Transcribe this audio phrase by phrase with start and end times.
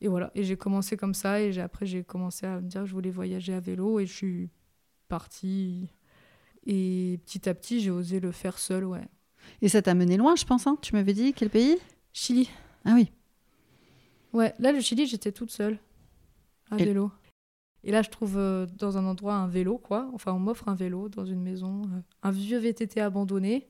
[0.00, 2.86] Et voilà, et j'ai commencé comme ça, et après j'ai commencé à me dire que
[2.86, 4.50] je voulais voyager à vélo, et je suis
[5.08, 5.88] partie.
[6.66, 9.06] Et petit à petit, j'ai osé le faire seule, ouais.
[9.62, 11.76] Et ça t'a mené loin, je pense, hein Tu m'avais dit quel pays?
[12.12, 12.50] Chili.
[12.84, 13.10] Ah oui.
[14.32, 15.78] Ouais, là, le Chili, j'étais toute seule,
[16.70, 17.10] à Et- vélo.
[17.82, 20.10] Et là, je trouve euh, dans un endroit un vélo, quoi.
[20.12, 23.68] Enfin, on m'offre un vélo dans une maison, euh, un vieux VTT abandonné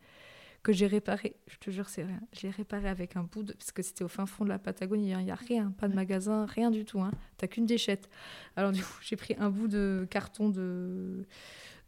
[0.62, 1.36] que j'ai réparé.
[1.46, 2.20] Je te jure, c'est rien.
[2.32, 3.52] J'ai réparé avec un bout de.
[3.52, 5.94] Parce que c'était au fin fond de la Patagonie, il n'y a rien, pas de
[5.94, 7.00] magasin, rien du tout.
[7.00, 7.12] Hein.
[7.38, 8.08] T'as qu'une déchette.
[8.56, 11.26] Alors, du coup, j'ai pris un bout de carton de,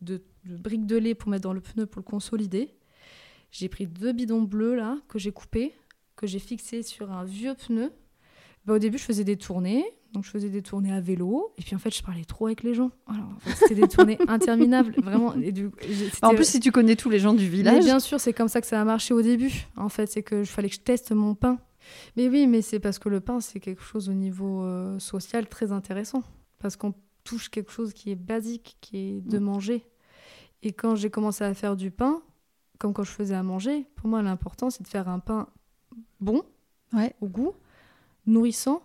[0.01, 2.75] de, de briques de lait pour mettre dans le pneu pour le consolider.
[3.51, 5.75] J'ai pris deux bidons bleus, là, que j'ai coupés,
[6.17, 7.93] que j'ai fixés sur un vieux pneu.
[8.67, 9.85] Bah, au début, je faisais des tournées.
[10.13, 11.53] Donc, je faisais des tournées à vélo.
[11.59, 12.91] Et puis, en fait, je parlais trop avec les gens.
[13.07, 14.95] Alors, en fait, c'était des tournées interminables.
[15.03, 15.35] Vraiment.
[15.37, 17.85] Et du, j'ai- En plus, si tu connais tous les gens du mais village.
[17.85, 19.53] bien sûr, c'est comme ça que ça a marché au début.
[19.77, 21.59] En fait, c'est que je fallait que je teste mon pain.
[22.17, 25.49] Mais oui, mais c'est parce que le pain, c'est quelque chose au niveau euh, social
[25.49, 26.23] très intéressant.
[26.59, 26.95] Parce qu'on
[27.25, 29.43] touche quelque chose qui est basique, qui est de Mm.
[29.43, 29.87] manger.
[30.63, 32.23] Et quand j'ai commencé à faire du pain,
[32.79, 35.49] comme quand je faisais à manger, pour moi, l'important, c'est de faire un pain
[36.21, 36.43] bon,
[36.93, 37.15] Ouais.
[37.21, 37.53] au goût,
[38.27, 38.83] nourrissant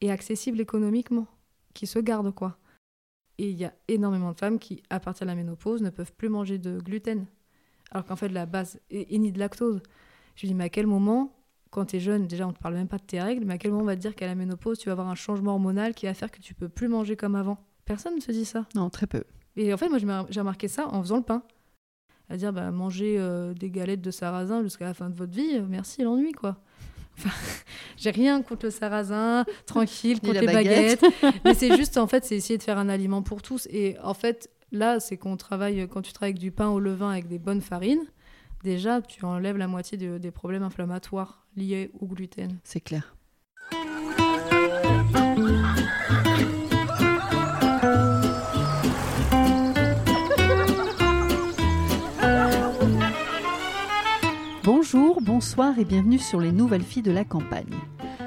[0.00, 1.26] et accessible économiquement,
[1.74, 2.58] qui se garde, quoi.
[3.38, 6.12] Et il y a énormément de femmes qui, à partir de la ménopause, ne peuvent
[6.12, 7.26] plus manger de gluten.
[7.90, 9.80] Alors qu'en fait, la base, et ni de lactose.
[10.34, 11.34] Je lui dis, mais à quel moment,
[11.70, 13.54] quand tu es jeune, déjà, on ne te parle même pas de tes règles, mais
[13.54, 15.52] à quel moment on va te dire qu'à la ménopause, tu vas avoir un changement
[15.52, 17.58] hormonal qui va faire que tu peux plus manger comme avant?
[17.84, 18.66] Personne ne se dit ça.
[18.74, 19.24] Non, très peu.
[19.56, 21.42] Et en fait, moi, j'ai mar- j'ai remarqué ça en faisant le pain.
[22.28, 25.56] À dire, bah, manger euh, des galettes de sarrasin jusqu'à la fin de votre vie,
[25.56, 26.58] euh, merci l'ennui, quoi.
[27.18, 27.30] Enfin,
[27.96, 31.00] j'ai rien contre le sarrasin, tranquille, contre les baguette.
[31.02, 31.34] baguettes.
[31.44, 33.66] mais c'est juste, en fait, c'est essayer de faire un aliment pour tous.
[33.70, 37.10] Et en fait, là, c'est qu'on travaille, quand tu travailles avec du pain au levain
[37.10, 38.04] avec des bonnes farines,
[38.64, 42.58] déjà, tu enlèves la moitié de- des problèmes inflammatoires liés au gluten.
[42.64, 43.14] C'est clair.
[55.32, 57.78] Bonsoir et bienvenue sur les nouvelles filles de la campagne.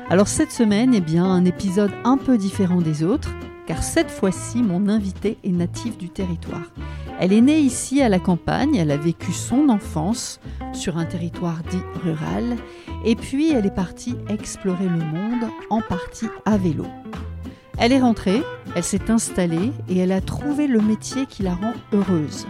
[0.10, 3.30] Alors cette semaine, eh bien, un épisode un peu différent des autres,
[3.68, 6.72] car cette fois-ci, mon invitée est native du territoire.
[7.20, 10.40] Elle est née ici à la campagne, elle a vécu son enfance
[10.74, 12.58] sur un territoire dit rural,
[13.06, 16.88] et puis elle est partie explorer le monde, en partie à vélo.
[17.78, 18.42] Elle est rentrée,
[18.76, 22.48] elle s'est installée et elle a trouvé le métier qui la rend heureuse.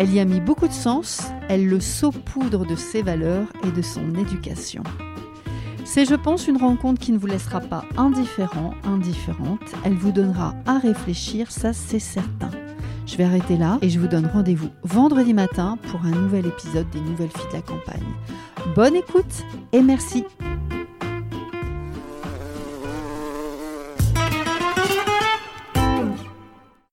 [0.00, 3.82] Elle y a mis beaucoup de sens, elle le saupoudre de ses valeurs et de
[3.82, 4.84] son éducation.
[5.84, 9.74] C'est, je pense, une rencontre qui ne vous laissera pas indifférent, indifférente.
[9.84, 12.50] Elle vous donnera à réfléchir, ça c'est certain.
[13.06, 16.88] Je vais arrêter là et je vous donne rendez-vous vendredi matin pour un nouvel épisode
[16.90, 18.14] des Nouvelles Filles de la Campagne.
[18.76, 19.42] Bonne écoute
[19.72, 20.24] et merci.